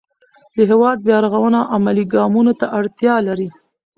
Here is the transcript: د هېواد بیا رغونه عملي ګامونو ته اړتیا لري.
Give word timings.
د 0.55 0.57
هېواد 0.69 0.97
بیا 1.07 1.17
رغونه 1.25 1.59
عملي 1.75 2.05
ګامونو 2.13 2.51
ته 2.59 2.65
اړتیا 2.77 3.15
لري. 3.27 3.49